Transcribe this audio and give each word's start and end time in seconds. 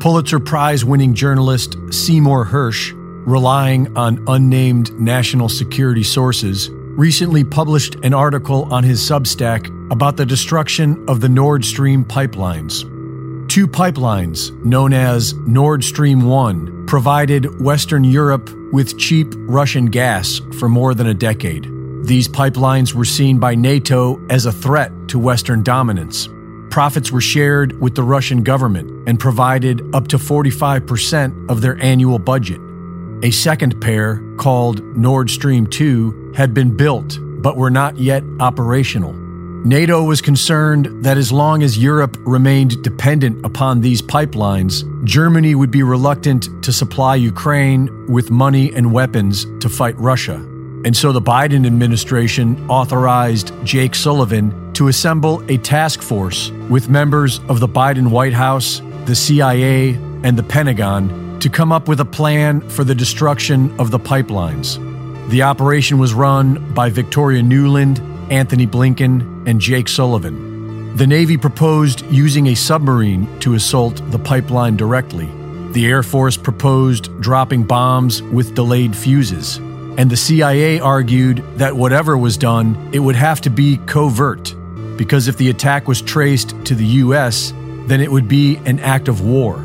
Pulitzer 0.00 0.38
Prize 0.38 0.84
winning 0.84 1.12
journalist 1.12 1.76
Seymour 1.90 2.46
Hersh, 2.46 2.92
relying 3.26 3.96
on 3.96 4.22
unnamed 4.28 4.92
national 4.92 5.48
security 5.48 6.04
sources, 6.04 6.70
recently 6.70 7.42
published 7.42 7.96
an 8.04 8.14
article 8.14 8.72
on 8.72 8.84
his 8.84 9.00
Substack 9.00 9.66
about 9.90 10.16
the 10.16 10.24
destruction 10.24 11.04
of 11.08 11.20
the 11.20 11.28
Nord 11.28 11.64
Stream 11.64 12.04
pipelines. 12.04 12.82
Two 13.48 13.66
pipelines, 13.66 14.52
known 14.64 14.92
as 14.92 15.34
Nord 15.34 15.82
Stream 15.82 16.22
1, 16.22 16.86
provided 16.86 17.60
Western 17.60 18.04
Europe 18.04 18.48
with 18.72 18.98
cheap 18.98 19.34
Russian 19.36 19.86
gas 19.86 20.40
for 20.60 20.68
more 20.68 20.94
than 20.94 21.08
a 21.08 21.14
decade. 21.14 21.68
These 22.04 22.28
pipelines 22.28 22.94
were 22.94 23.04
seen 23.04 23.40
by 23.40 23.56
NATO 23.56 24.24
as 24.30 24.46
a 24.46 24.52
threat 24.52 24.92
to 25.08 25.18
Western 25.18 25.64
dominance. 25.64 26.28
Profits 26.78 27.10
were 27.10 27.20
shared 27.20 27.80
with 27.80 27.96
the 27.96 28.04
Russian 28.04 28.44
government 28.44 29.08
and 29.08 29.18
provided 29.18 29.82
up 29.96 30.06
to 30.06 30.16
45% 30.16 31.50
of 31.50 31.60
their 31.60 31.76
annual 31.82 32.20
budget. 32.20 32.60
A 33.24 33.32
second 33.32 33.80
pair, 33.80 34.22
called 34.36 34.80
Nord 34.96 35.28
Stream 35.28 35.66
2, 35.66 36.34
had 36.36 36.54
been 36.54 36.76
built 36.76 37.18
but 37.42 37.56
were 37.56 37.68
not 37.68 37.98
yet 37.98 38.22
operational. 38.38 39.12
NATO 39.12 40.04
was 40.04 40.20
concerned 40.20 40.86
that 41.02 41.18
as 41.18 41.32
long 41.32 41.64
as 41.64 41.76
Europe 41.76 42.16
remained 42.20 42.80
dependent 42.84 43.44
upon 43.44 43.80
these 43.80 44.00
pipelines, 44.00 44.84
Germany 45.04 45.56
would 45.56 45.72
be 45.72 45.82
reluctant 45.82 46.48
to 46.62 46.72
supply 46.72 47.16
Ukraine 47.16 48.06
with 48.06 48.30
money 48.30 48.72
and 48.72 48.92
weapons 48.92 49.46
to 49.58 49.68
fight 49.68 49.98
Russia. 49.98 50.38
And 50.88 50.96
so 50.96 51.12
the 51.12 51.20
Biden 51.20 51.66
administration 51.66 52.66
authorized 52.70 53.52
Jake 53.62 53.94
Sullivan 53.94 54.72
to 54.72 54.88
assemble 54.88 55.44
a 55.50 55.58
task 55.58 56.00
force 56.00 56.50
with 56.70 56.88
members 56.88 57.40
of 57.50 57.60
the 57.60 57.68
Biden 57.68 58.08
White 58.08 58.32
House, 58.32 58.80
the 59.04 59.14
CIA, 59.14 59.96
and 60.22 60.38
the 60.38 60.42
Pentagon 60.42 61.40
to 61.40 61.50
come 61.50 61.72
up 61.72 61.88
with 61.88 62.00
a 62.00 62.06
plan 62.06 62.66
for 62.70 62.84
the 62.84 62.94
destruction 62.94 63.78
of 63.78 63.90
the 63.90 63.98
pipelines. 63.98 64.78
The 65.28 65.42
operation 65.42 65.98
was 65.98 66.14
run 66.14 66.72
by 66.72 66.88
Victoria 66.88 67.42
Nuland, 67.42 68.00
Antony 68.32 68.66
Blinken, 68.66 69.46
and 69.46 69.60
Jake 69.60 69.88
Sullivan. 69.88 70.96
The 70.96 71.06
Navy 71.06 71.36
proposed 71.36 72.00
using 72.06 72.46
a 72.46 72.54
submarine 72.54 73.28
to 73.40 73.52
assault 73.52 74.00
the 74.10 74.18
pipeline 74.18 74.78
directly. 74.78 75.28
The 75.72 75.86
Air 75.86 76.02
Force 76.02 76.38
proposed 76.38 77.10
dropping 77.20 77.64
bombs 77.64 78.22
with 78.22 78.54
delayed 78.54 78.96
fuses. 78.96 79.60
And 79.98 80.08
the 80.08 80.16
CIA 80.16 80.78
argued 80.78 81.42
that 81.56 81.74
whatever 81.74 82.16
was 82.16 82.38
done, 82.38 82.90
it 82.92 83.00
would 83.00 83.16
have 83.16 83.40
to 83.40 83.50
be 83.50 83.78
covert, 83.78 84.54
because 84.96 85.26
if 85.26 85.38
the 85.38 85.50
attack 85.50 85.88
was 85.88 86.00
traced 86.00 86.54
to 86.66 86.76
the 86.76 86.86
U.S., 87.02 87.52
then 87.88 88.00
it 88.00 88.12
would 88.12 88.28
be 88.28 88.58
an 88.58 88.78
act 88.78 89.08
of 89.08 89.22
war. 89.22 89.58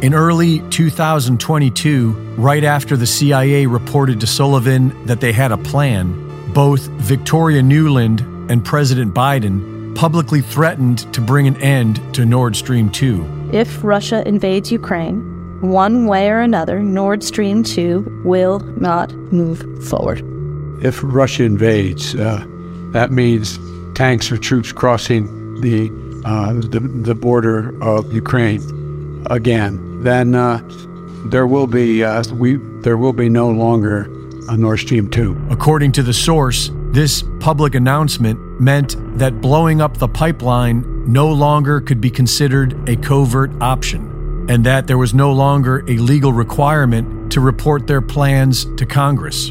In 0.00 0.14
early 0.14 0.60
2022, 0.70 2.12
right 2.36 2.62
after 2.62 2.96
the 2.96 3.06
CIA 3.06 3.66
reported 3.66 4.20
to 4.20 4.28
Sullivan 4.28 5.06
that 5.06 5.20
they 5.20 5.32
had 5.32 5.50
a 5.50 5.58
plan, 5.58 6.52
both 6.52 6.82
Victoria 6.82 7.60
Nuland 7.60 8.20
and 8.48 8.64
President 8.64 9.12
Biden 9.12 9.96
publicly 9.96 10.40
threatened 10.40 11.12
to 11.14 11.20
bring 11.20 11.48
an 11.48 11.56
end 11.56 12.00
to 12.14 12.24
Nord 12.24 12.54
Stream 12.54 12.90
2. 12.90 13.50
If 13.52 13.82
Russia 13.82 14.22
invades 14.24 14.70
Ukraine, 14.70 15.33
one 15.70 16.06
way 16.06 16.30
or 16.30 16.40
another, 16.40 16.82
Nord 16.82 17.22
Stream 17.22 17.62
2 17.62 18.22
will 18.24 18.60
not 18.78 19.12
move 19.32 19.84
forward. 19.88 20.22
If 20.82 21.00
Russia 21.02 21.44
invades, 21.44 22.14
uh, 22.14 22.44
that 22.92 23.10
means 23.10 23.58
tanks 23.94 24.30
or 24.30 24.36
troops 24.36 24.72
crossing 24.72 25.60
the, 25.60 25.90
uh, 26.24 26.54
the, 26.54 26.80
the 26.80 27.14
border 27.14 27.80
of 27.82 28.12
Ukraine 28.12 28.60
again. 29.30 30.02
Then 30.02 30.34
uh, 30.34 30.60
there 31.26 31.46
will 31.46 31.66
be 31.66 32.04
uh, 32.04 32.22
we 32.34 32.56
there 32.82 32.98
will 32.98 33.12
be 33.14 33.28
no 33.28 33.48
longer 33.48 34.10
a 34.48 34.56
Nord 34.56 34.80
Stream 34.80 35.08
2. 35.08 35.46
According 35.50 35.92
to 35.92 36.02
the 36.02 36.12
source, 36.12 36.70
this 36.92 37.24
public 37.40 37.74
announcement 37.74 38.38
meant 38.60 38.96
that 39.18 39.40
blowing 39.40 39.80
up 39.80 39.96
the 39.96 40.08
pipeline 40.08 40.84
no 41.10 41.28
longer 41.28 41.80
could 41.80 42.00
be 42.00 42.10
considered 42.10 42.88
a 42.88 42.96
covert 42.96 43.50
option, 43.60 44.13
and 44.48 44.64
that 44.66 44.86
there 44.86 44.98
was 44.98 45.14
no 45.14 45.32
longer 45.32 45.84
a 45.88 45.96
legal 45.98 46.32
requirement 46.32 47.32
to 47.32 47.40
report 47.40 47.86
their 47.86 48.02
plans 48.02 48.64
to 48.76 48.86
Congress. 48.86 49.50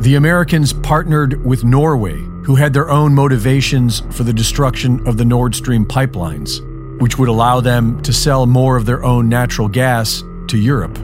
The 0.00 0.14
Americans 0.16 0.72
partnered 0.72 1.44
with 1.44 1.64
Norway, 1.64 2.20
who 2.44 2.56
had 2.56 2.72
their 2.72 2.90
own 2.90 3.14
motivations 3.14 4.00
for 4.10 4.22
the 4.22 4.32
destruction 4.32 5.06
of 5.08 5.16
the 5.16 5.24
Nord 5.24 5.54
Stream 5.54 5.84
pipelines, 5.84 6.60
which 7.00 7.18
would 7.18 7.28
allow 7.28 7.60
them 7.60 8.00
to 8.02 8.12
sell 8.12 8.46
more 8.46 8.76
of 8.76 8.86
their 8.86 9.02
own 9.02 9.28
natural 9.28 9.68
gas 9.68 10.22
to 10.48 10.58
Europe. 10.58 10.96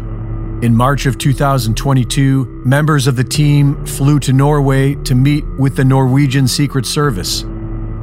In 0.63 0.77
March 0.77 1.07
of 1.07 1.17
2022, 1.17 2.63
members 2.67 3.07
of 3.07 3.17
the 3.17 3.25
team 3.25 3.87
flew 3.87 4.19
to 4.21 4.33
Norway 4.35 4.95
to 4.97 5.15
meet 5.15 5.47
with 5.59 5.77
the 5.77 5.85
Norwegian 5.85 6.47
Secret 6.47 6.85
Service. 6.85 7.45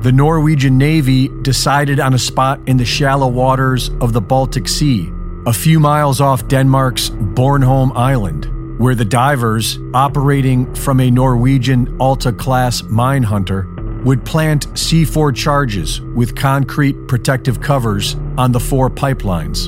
The 0.08 0.14
Norwegian 0.14 0.78
Navy 0.78 1.28
decided 1.28 2.00
on 2.00 2.14
a 2.14 2.18
spot 2.18 2.62
in 2.66 2.78
the 2.78 2.86
shallow 2.86 3.28
waters 3.28 3.90
of 4.00 4.14
the 4.14 4.22
Baltic 4.22 4.70
Sea, 4.70 5.12
a 5.46 5.52
few 5.52 5.82
miles 5.82 6.22
off 6.22 6.48
Denmark's 6.48 7.10
Bornholm 7.10 7.92
Island, 7.94 8.80
where 8.80 8.96
the 8.96 9.04
divers, 9.04 9.78
operating 9.94 10.74
from 10.76 11.02
a 11.02 11.12
Norwegian 11.12 11.94
Alta 12.00 12.32
class 12.32 12.84
mine 12.84 13.24
hunter, 13.24 13.68
would 14.06 14.24
plant 14.24 14.68
C4 14.76 15.36
charges 15.36 16.00
with 16.00 16.38
concrete 16.38 17.10
protective 17.10 17.60
covers 17.60 18.16
on 18.38 18.54
the 18.54 18.62
four 18.62 18.90
pipelines. 18.90 19.68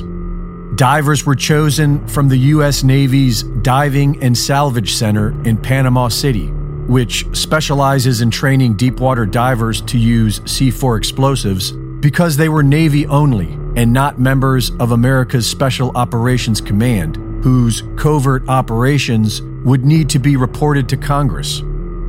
Divers 0.74 1.26
were 1.26 1.36
chosen 1.36 2.08
from 2.08 2.28
the 2.28 2.38
U.S. 2.54 2.82
Navy's 2.82 3.42
Diving 3.42 4.22
and 4.22 4.38
Salvage 4.38 4.94
Center 4.94 5.38
in 5.46 5.58
Panama 5.58 6.08
City, 6.08 6.50
which 6.90 7.24
specializes 7.32 8.20
in 8.20 8.30
training 8.30 8.74
deepwater 8.74 9.24
divers 9.24 9.80
to 9.82 9.96
use 9.96 10.40
C4 10.40 10.98
explosives 10.98 11.70
because 12.00 12.36
they 12.36 12.48
were 12.48 12.64
Navy 12.64 13.06
only 13.06 13.52
and 13.76 13.92
not 13.92 14.18
members 14.18 14.70
of 14.80 14.90
America's 14.90 15.48
Special 15.48 15.96
Operations 15.96 16.60
Command, 16.60 17.16
whose 17.44 17.84
covert 17.96 18.48
operations 18.48 19.40
would 19.64 19.84
need 19.84 20.10
to 20.10 20.18
be 20.18 20.36
reported 20.36 20.88
to 20.88 20.96
Congress. 20.96 21.60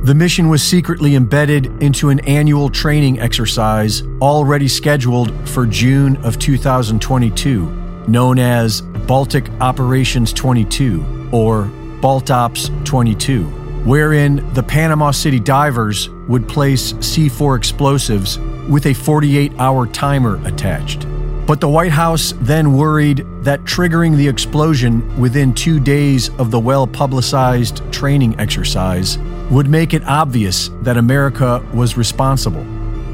The 0.02 0.14
mission 0.16 0.48
was 0.48 0.64
secretly 0.64 1.14
embedded 1.14 1.66
into 1.80 2.08
an 2.08 2.18
annual 2.20 2.68
training 2.68 3.20
exercise 3.20 4.02
already 4.20 4.66
scheduled 4.66 5.48
for 5.48 5.64
June 5.64 6.16
of 6.24 6.40
2022 6.40 7.82
known 8.08 8.38
as 8.38 8.80
Baltic 8.80 9.48
Operations 9.60 10.32
22 10.32 11.28
or 11.32 11.64
Baltops 12.00 12.84
22, 12.84 13.61
wherein 13.84 14.52
the 14.54 14.62
Panama 14.62 15.10
City 15.10 15.40
divers 15.40 16.08
would 16.28 16.48
place 16.48 16.92
C4 16.94 17.56
explosives 17.56 18.38
with 18.68 18.86
a 18.86 18.94
48 18.94 19.52
hour 19.58 19.86
timer 19.86 20.40
attached. 20.46 21.06
But 21.46 21.60
the 21.60 21.68
White 21.68 21.90
House 21.90 22.34
then 22.40 22.74
worried 22.76 23.26
that 23.42 23.64
triggering 23.64 24.16
the 24.16 24.28
explosion 24.28 25.20
within 25.20 25.52
two 25.52 25.80
days 25.80 26.30
of 26.38 26.50
the 26.50 26.60
well 26.60 26.86
publicized 26.86 27.82
training 27.92 28.38
exercise 28.38 29.18
would 29.50 29.68
make 29.68 29.92
it 29.92 30.04
obvious 30.04 30.70
that 30.82 30.96
America 30.96 31.64
was 31.74 31.96
responsible. 31.96 32.62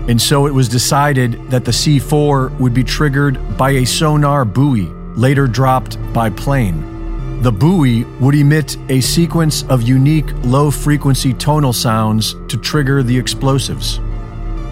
And 0.09 0.21
so 0.21 0.47
it 0.47 0.55
was 0.55 0.69
decided 0.69 1.51
that 1.51 1.65
the 1.65 1.71
C4 1.71 2.59
would 2.59 2.75
be 2.75 2.85
triggered 2.85 3.57
by 3.57 3.71
a 3.71 3.85
sonar 3.85 4.45
buoy 4.45 4.87
later 5.17 5.47
dropped 5.47 5.99
by 6.13 6.31
plane. 6.31 6.98
The 7.41 7.53
buoy 7.53 8.05
would 8.21 8.35
emit 8.35 8.77
a 8.89 9.01
sequence 9.01 9.63
of 9.65 9.83
unique 9.83 10.33
low 10.43 10.71
frequency 10.71 11.33
tonal 11.35 11.73
sounds 11.73 12.35
to 12.49 12.57
trigger 12.57 13.03
the 13.03 13.17
explosives. 13.17 13.99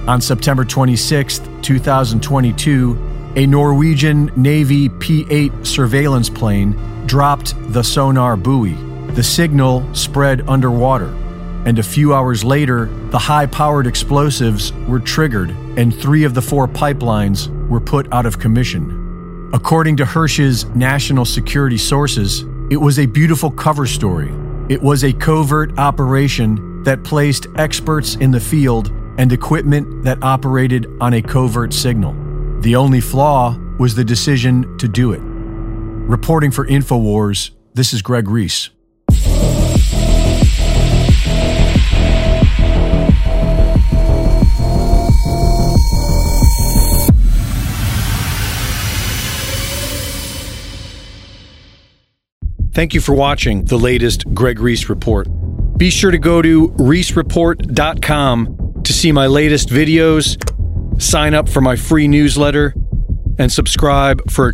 On 0.08 0.20
September 0.20 0.64
26, 0.64 1.40
2022, 1.62 2.98
a 3.36 3.46
Norwegian 3.46 4.30
Navy 4.36 4.88
P 4.88 5.26
8 5.30 5.52
surveillance 5.64 6.28
plane 6.28 6.72
dropped 7.06 7.54
the 7.72 7.82
sonar 7.82 8.36
buoy. 8.36 8.74
The 9.12 9.22
signal 9.22 9.94
spread 9.94 10.48
underwater 10.48 11.14
and 11.66 11.80
a 11.80 11.82
few 11.82 12.14
hours 12.14 12.44
later, 12.44 12.86
the 13.10 13.18
high 13.18 13.46
powered 13.46 13.88
explosives 13.88 14.72
were 14.86 15.00
triggered 15.00 15.50
and 15.76 15.92
three 15.92 16.22
of 16.22 16.32
the 16.32 16.40
four 16.40 16.68
pipelines 16.68 17.48
were 17.68 17.80
put 17.80 18.10
out 18.12 18.24
of 18.24 18.38
commission. 18.38 19.50
According 19.52 19.96
to 19.96 20.04
Hersh's 20.04 20.64
national 20.76 21.24
security 21.24 21.76
sources, 21.76 22.44
it 22.68 22.78
was 22.78 22.98
a 22.98 23.06
beautiful 23.06 23.50
cover 23.50 23.86
story. 23.86 24.32
It 24.68 24.82
was 24.82 25.04
a 25.04 25.12
covert 25.12 25.78
operation 25.78 26.82
that 26.82 27.04
placed 27.04 27.46
experts 27.56 28.16
in 28.16 28.32
the 28.32 28.40
field 28.40 28.90
and 29.18 29.32
equipment 29.32 30.02
that 30.02 30.22
operated 30.22 30.86
on 31.00 31.14
a 31.14 31.22
covert 31.22 31.72
signal. 31.72 32.14
The 32.62 32.74
only 32.74 33.00
flaw 33.00 33.56
was 33.78 33.94
the 33.94 34.04
decision 34.04 34.76
to 34.78 34.88
do 34.88 35.12
it. 35.12 35.20
Reporting 35.22 36.50
for 36.50 36.66
InfoWars, 36.66 37.50
this 37.74 37.92
is 37.92 38.02
Greg 38.02 38.28
Reese. 38.28 38.70
Thank 52.76 52.92
you 52.92 53.00
for 53.00 53.14
watching 53.14 53.64
the 53.64 53.78
latest 53.78 54.34
Greg 54.34 54.60
Reese 54.60 54.90
Report. 54.90 55.26
Be 55.78 55.88
sure 55.88 56.10
to 56.10 56.18
go 56.18 56.42
to 56.42 56.68
reesereport.com 56.72 58.82
to 58.84 58.92
see 58.92 59.12
my 59.12 59.26
latest 59.26 59.70
videos, 59.70 60.36
sign 61.00 61.32
up 61.32 61.48
for 61.48 61.62
my 61.62 61.74
free 61.74 62.06
newsletter, 62.06 62.74
and 63.38 63.50
subscribe 63.50 64.30
for 64.30 64.46